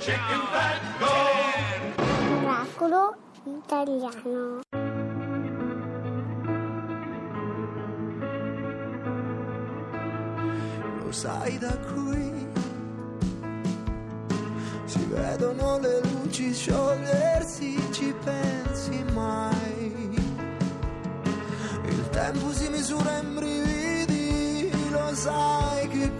[0.00, 1.12] chicken fat, go!
[2.40, 4.60] Oracolo italiano.
[11.04, 12.48] Lo sai da qui
[14.86, 20.18] si vedono le luci sciogliersi, ci pensi mai?
[21.84, 26.10] Il tempo si misura in brividi, lo sai che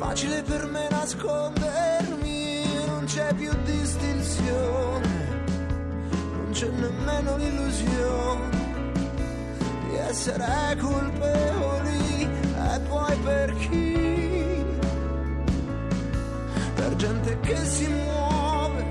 [0.00, 5.08] facile per me nascondermi, non c'è più distinzione,
[6.32, 8.48] non c'è nemmeno l'illusione
[9.90, 14.64] di essere colpevoli e poi per chi?
[16.76, 18.84] Per gente che si muove,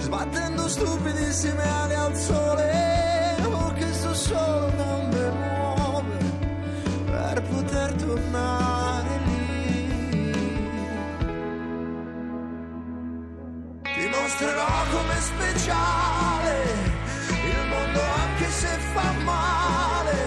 [0.00, 6.18] sbattendo stupidissime ali al sole, o che so solo gambe nuove
[7.06, 8.65] per poter tornare
[14.26, 16.64] Dimostrerò come speciale
[17.44, 20.18] il mondo anche se fa male.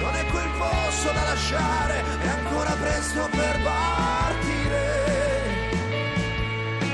[0.00, 4.82] Non è quel posto da lasciare, è ancora presto per partire.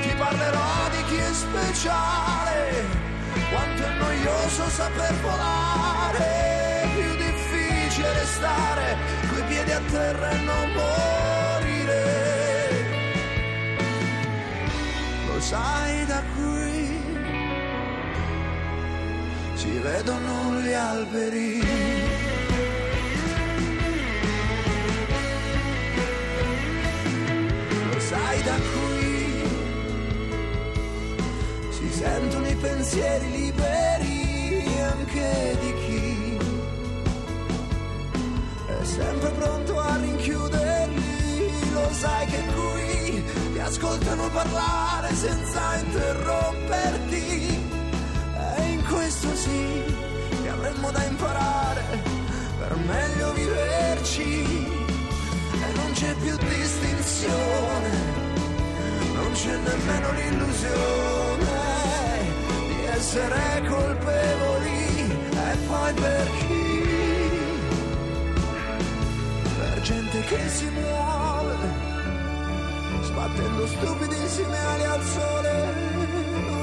[0.01, 2.87] Ti parlerò di chi è speciale,
[3.51, 6.89] quanto è noioso saper volare.
[6.95, 8.97] Più difficile restare
[9.29, 11.40] coi piedi a terra e non morire.
[15.41, 16.99] Sai da qui
[19.55, 21.59] si vedono gli alberi.
[27.91, 29.43] Lo sai da qui
[31.69, 34.21] si sentono i pensieri liberi
[34.81, 36.37] anche di chi
[38.67, 41.71] è sempre pronto a rinchiuderli.
[41.73, 42.80] Lo sai che qui
[43.61, 47.69] ascoltano parlare senza interromperti.
[48.57, 49.83] E in questo sì
[50.41, 51.83] che avremmo da imparare
[52.59, 54.69] per meglio viverci.
[55.53, 57.89] E non c'è più distinzione,
[59.13, 61.49] non c'è nemmeno l'illusione
[62.67, 64.69] di essere colpevoli.
[65.31, 66.59] E poi per chi?
[69.57, 71.20] Per gente che si muove,
[73.31, 75.73] sbattendo stupidissime ali al sole,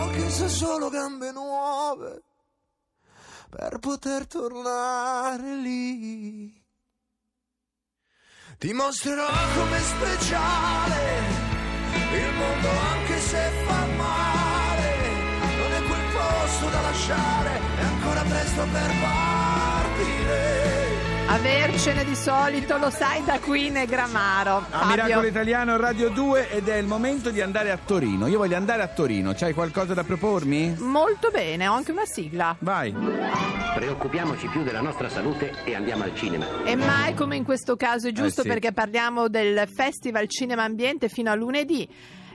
[0.01, 2.23] o che sa solo gambe nuove
[3.49, 6.67] per poter tornare lì.
[8.59, 11.47] Ti mostrerò come speciale
[12.13, 14.97] il mondo anche se fa male.
[15.57, 20.58] Non è quel posto da lasciare, è ancora presto per partire.
[21.31, 24.65] Avercene di solito, lo sai, da qui ne Gramaro.
[24.71, 28.27] A Miracolo Italiano Radio 2 ed è il momento di andare a Torino.
[28.29, 29.35] Io voglio andare a Torino.
[29.35, 30.77] C'hai qualcosa da propormi?
[30.79, 32.57] Molto bene, ho anche una sigla.
[32.61, 32.95] Vai.
[33.75, 36.47] Preoccupiamoci più della nostra salute e andiamo al cinema.
[36.65, 38.49] E mai come in questo caso è giusto Eh sì.
[38.49, 41.87] perché parliamo del Festival Cinema Ambiente fino a lunedì.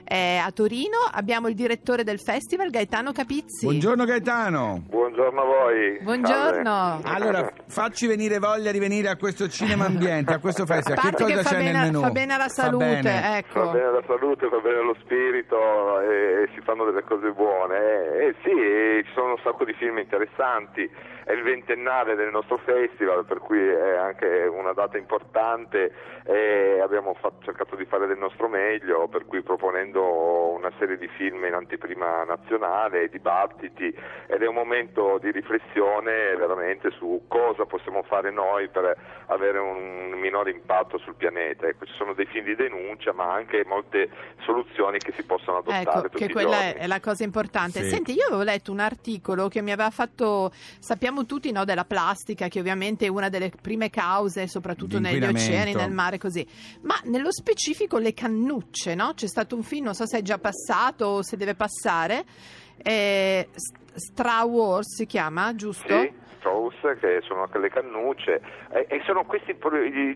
[0.06, 3.64] Eh, a Torino abbiamo il direttore del festival Gaetano Capizzi.
[3.64, 4.82] Buongiorno Gaetano.
[4.86, 5.98] Buongiorno a voi.
[6.02, 7.00] Buongiorno.
[7.04, 11.00] Allora, facci venire voglia di venire a questo cinema ambiente, a questo festival.
[11.00, 12.00] Che che cosa fa c'è bene- nel menù?
[12.02, 13.38] fa bene alla Fa salute, bene.
[13.38, 13.60] ecco.
[13.64, 17.76] Va bene la salute, va bene lo spirito e, e si fanno delle cose buone.
[17.78, 20.88] Eh, eh sì, e ci sono un sacco di film interessanti.
[21.24, 25.92] È il ventennale del nostro festival, per cui è anche una data importante
[26.24, 31.08] e abbiamo fatto- cercato di fare del nostro meglio, per cui proponendo una serie di
[31.08, 33.94] film in anteprima nazionale, dibattiti
[34.26, 38.96] ed è un momento di riflessione veramente su cosa possiamo fare noi per
[39.26, 41.66] avere un minore impatto sul pianeta.
[41.66, 44.08] Ecco, ci sono dei film di denuncia, ma anche molte
[44.44, 47.82] soluzioni che si possono adottare Ecco, tutti che quella è la cosa importante.
[47.82, 47.90] Sì.
[47.90, 52.48] Senti, io avevo letto un articolo che mi aveva fatto, sappiamo tutti no, della plastica,
[52.48, 56.46] che ovviamente è una delle prime cause, soprattutto negli oceani, nel mare, così.
[56.80, 59.12] Ma nello specifico le cannucce, no?
[59.14, 62.24] C'è stato un film, non so se è già passato o se deve passare,
[62.82, 63.48] eh,
[63.94, 66.00] Stra Wars si chiama, giusto?
[66.00, 66.12] Sì,
[66.92, 68.40] che sono anche le cannucce,
[68.70, 69.56] e, e sono questi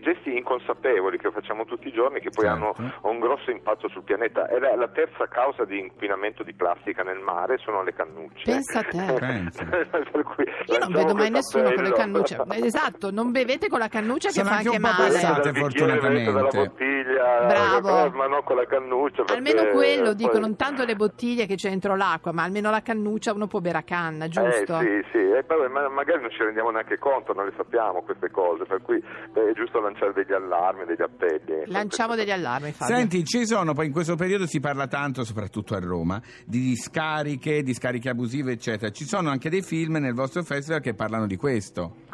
[0.01, 2.75] gesti inconsapevoli che facciamo tutti i giorni che poi Certo.
[2.81, 4.47] hanno un grosso impatto sul pianeta.
[4.47, 8.43] E la, la terza causa di inquinamento di plastica nel mare sono le cannucce.
[8.45, 9.13] Pensa a te.
[9.19, 9.63] Pensa.
[10.11, 12.37] Per cui Io non vedo mai nessuno con le cannucce.
[12.69, 15.13] Esatto, non bevete con la cannuccia che Sono fa anche anche un po' male.
[15.13, 16.31] passate, fortunatamente.
[17.09, 18.05] Bottiglia, Bravo.
[18.05, 19.23] eh, ma non con la cannuccia.
[19.23, 22.69] perché Almeno quello, dico, poi- non tanto le bottiglie che c'è dentro l'acqua, ma almeno
[22.69, 24.79] la cannuccia uno può bere a canna, giusto?
[24.79, 28.01] Eh sì, sì, e poi ma- magari non ci rendiamo neanche conto, non le sappiamo
[28.03, 29.01] queste cose, per cui
[29.31, 31.63] beh, è giusto lanciare degli allarmi, degli appelli.
[31.65, 32.95] Lanciamo degli allarmi, Fabio.
[32.95, 37.63] Senti, ci sono, poi in questo periodo si parla tanto, soprattutto a Roma, di discariche,
[37.63, 38.91] discariche abusive, eccetera.
[38.91, 42.07] Ci sono anche dei film nel vostro festival che parlano di questo.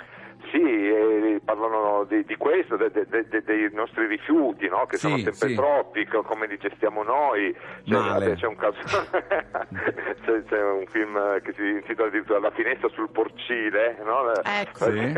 [1.56, 4.86] Parlano di, di questo, de- de- de- dei nostri rifiuti, no?
[4.86, 5.56] che Sì, sono sempre sì.
[5.56, 7.56] troppi, co- come li gestiamo noi.
[7.88, 12.90] Cioè, vabbè, c'è, un caso, c'è, c'è un film che si intitola addirittura La finestra
[12.90, 14.32] sul porcile, no?
[14.44, 14.86] Ecco.
[14.92, 15.14] Sì.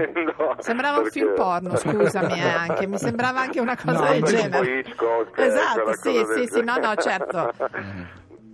[0.59, 2.87] Sembrava un perché- film porno, scusami, eh, anche.
[2.87, 4.79] Mi sembrava anche una cosa No, del genere.
[4.79, 7.51] Hitchcock, Esatto, sì, sì, del sì, no, no, certo.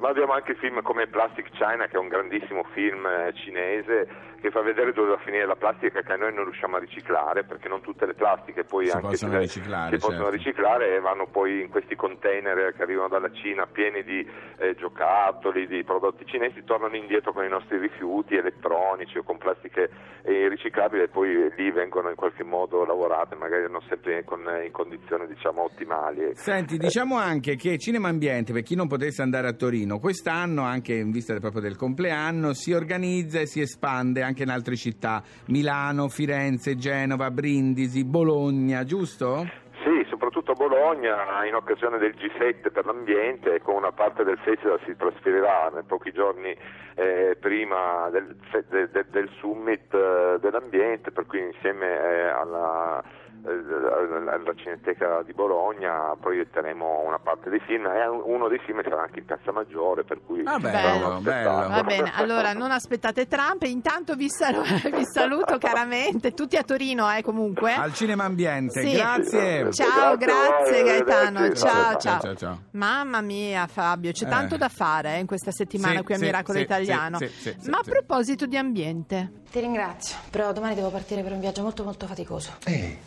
[0.04, 4.52] Ma abbiamo anche film come Plastic China, che è un grandissimo film eh, cinese che
[4.52, 7.70] fa vedere dove va a finire la plastica che noi non riusciamo a riciclare, perché
[7.70, 10.36] non tutte le plastiche poi Si anche possono se- riciclare, si possono certo.
[10.36, 14.20] riciclare e vanno poi in questi container che arrivano dalla Cina pieni di
[14.58, 19.90] eh, giocattoli, di prodotti cinesi, tornano indietro con i nostri rifiuti elettronici o con plastiche
[20.24, 24.74] eh, riciclabili e poi lì vengono in qualche modo lavorate, magari non sempre con- in
[24.74, 26.36] condizioni diciamo ottimali.
[26.36, 30.94] Senti, diciamo anche che Cinema Ambiente, per chi non potesse andare a Torino, quest'anno, anche
[30.94, 36.08] in vista proprio del compleanno, si organizza e si espande anche in altre città, Milano,
[36.10, 39.46] Firenze, Genova, Brindisi, Bologna, giusto?
[39.84, 44.80] Sì, soprattutto a Bologna in occasione del G7 per l'ambiente con una parte del festival
[44.86, 46.56] si trasferirà nei pochi giorni
[46.96, 53.04] eh, prima del, fe- de- de- del summit eh, dell'ambiente, per cui insieme eh, alla,
[53.46, 59.02] alla Cineteca di Bologna proietteremo una parte dei film e un- uno dei film sarà
[59.04, 61.68] anche in Piazza Maggiore, per cui Ah, bello, bello.
[61.68, 63.64] Va bene, allora non aspettate Trump.
[63.64, 64.62] Intanto vi, sal-
[64.94, 67.74] vi saluto caramente, tutti a Torino, eh, comunque.
[67.74, 68.96] Al Cinema Ambiente, Sì.
[68.96, 69.72] grazie.
[69.74, 71.40] Ciao, Grazie Gaetano.
[71.52, 72.20] Ciao, Ciao, ciao.
[72.22, 72.60] ciao, ciao.
[72.72, 74.30] Mamma mia, Fabio, c'è Eh.
[74.30, 77.18] tanto da fare eh, in questa settimana Sì, qui a sì, Miracolo sì, Italiano.
[77.18, 81.32] sì, sì, sì, Ma a proposito di ambiente, Ti ringrazio, però domani devo partire per
[81.34, 82.54] un viaggio molto molto faticoso.
[82.66, 82.98] Ehi,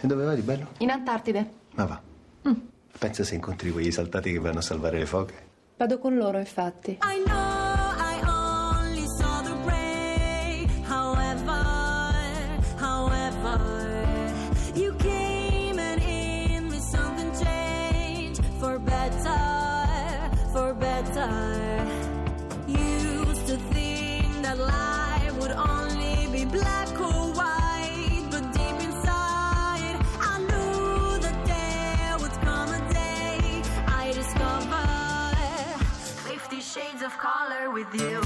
[0.00, 0.68] e dove vai di bello?
[0.78, 1.50] In Antartide.
[1.74, 2.00] Ma va.
[2.98, 5.34] Pensa se incontri quegli saltati che vanno a salvare le foche.
[5.76, 6.92] Vado con loro, infatti.
[7.02, 7.55] I know
[37.92, 38.25] with you.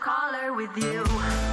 [0.00, 1.47] Color with you.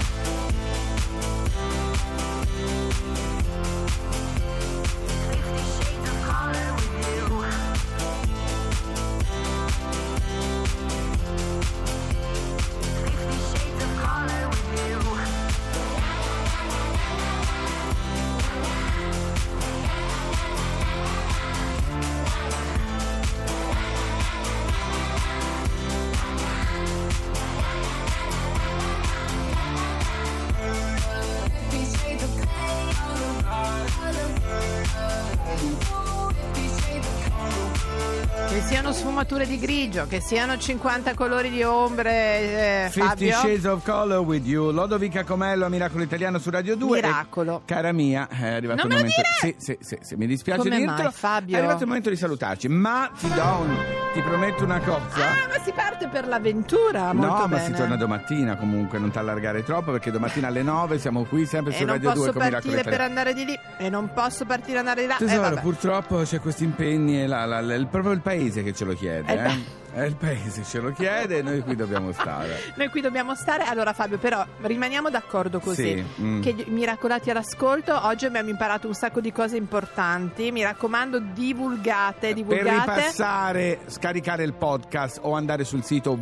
[38.95, 43.33] Sfumature di grigio, che siano 50 colori di ombre, eh, Fifty Fabio.
[43.39, 47.01] Shades of Color with You, Lodovica Comello, Miracolo Italiano su Radio 2.
[47.01, 47.57] Miracolo.
[47.57, 49.21] E, cara mia, è arrivato Non il momento.
[49.41, 51.03] Sì, sì, sì, sì, mi dispiace Come dirtelo.
[51.03, 51.55] mai, Fabio?
[51.55, 53.75] È arrivato il momento di salutarci, ma ti do un.
[54.13, 55.27] ti prometto una cosa.
[55.27, 57.65] Ah, ma si parte per l'avventura, molto no, ma bene.
[57.65, 61.73] si torna domattina comunque, non ti allargare troppo perché domattina alle 9 siamo qui sempre
[61.73, 63.19] su non Radio 2 posso con Miracolo partire per Italiano.
[63.19, 65.15] andare di lì e non posso partire andare di là.
[65.17, 65.61] Eh, Tesoro, vabbè.
[65.61, 68.93] purtroppo c'è questi impegni e la- la- la- il- proprio il paese che ce lo
[68.93, 69.33] chiede.
[69.33, 69.83] Eh, eh.
[69.95, 72.59] È il paese ce lo chiede e noi qui dobbiamo stare.
[72.75, 73.63] Noi qui dobbiamo stare.
[73.63, 76.03] Allora, Fabio, però rimaniamo d'accordo così.
[76.15, 76.41] Sì, mm.
[76.41, 77.97] Che miracolati all'ascolto.
[78.05, 80.51] Oggi abbiamo imparato un sacco di cose importanti.
[80.51, 82.69] Mi raccomando, divulgate, Per divulgate.
[82.95, 86.13] ripassare, scaricare il podcast o andare sul sito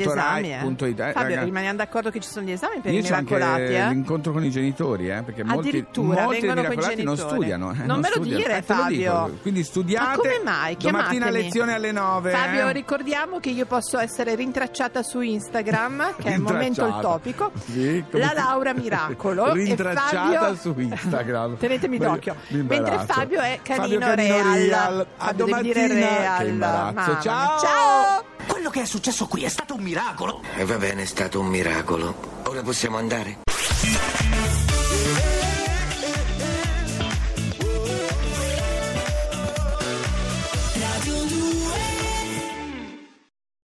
[0.00, 0.52] esami.
[0.52, 0.64] Eh.
[1.08, 3.34] Eh, Fabio, raga, rimaniamo d'accordo che ci sono gli esami per Io i c'ho anche
[3.34, 3.88] miracolati, eh?
[3.88, 7.72] l'incontro con i genitori, eh, perché molti, molti miracolati non studiano.
[7.72, 8.36] eh, Non me lo studiano.
[8.42, 8.80] dire, Eh, te lo.
[8.80, 9.38] Fabio.
[9.42, 10.08] Quindi studiate.
[10.08, 10.76] Ma come mai?
[10.78, 11.41] Domattina Chiamatemi.
[11.42, 12.30] Lezione alle 9.
[12.30, 12.72] Fabio, eh.
[12.72, 17.52] ricordiamo che io posso essere rintracciata su Instagram, che è al momento il topico.
[17.66, 19.52] Sì, come la ti- Laura Miracolo.
[19.52, 20.54] Rintracciata Fabio...
[20.56, 21.56] su Instagram.
[21.58, 22.36] Tenetemi d'occhio.
[22.48, 22.98] mi Mentre.
[23.06, 24.58] Fabio è Fabio Canino, Canino Real.
[24.58, 25.06] Real.
[25.16, 25.86] A domattina.
[25.86, 26.38] Real.
[26.38, 27.20] Che imbarazzo.
[27.20, 27.58] Ciao.
[27.58, 28.24] Ciao.
[28.46, 30.40] Quello che è successo qui è stato un miracolo.
[30.56, 32.14] E va bene, è stato un miracolo.
[32.44, 33.38] Ora possiamo andare?